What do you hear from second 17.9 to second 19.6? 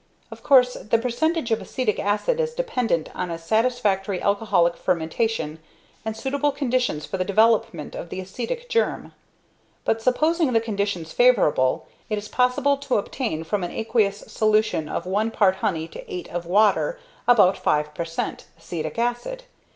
per cent. acetic acid.